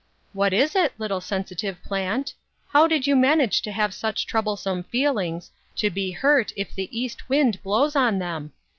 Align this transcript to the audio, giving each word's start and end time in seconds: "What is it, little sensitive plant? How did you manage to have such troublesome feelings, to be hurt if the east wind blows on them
"What 0.33 0.51
is 0.51 0.73
it, 0.75 0.93
little 0.99 1.21
sensitive 1.21 1.83
plant? 1.83 2.33
How 2.69 2.87
did 2.87 3.05
you 3.05 3.15
manage 3.15 3.61
to 3.61 3.71
have 3.71 3.93
such 3.93 4.25
troublesome 4.25 4.81
feelings, 4.85 5.51
to 5.75 5.91
be 5.91 6.09
hurt 6.09 6.51
if 6.57 6.73
the 6.73 6.89
east 6.91 7.29
wind 7.29 7.61
blows 7.61 7.95
on 7.95 8.17
them 8.17 8.51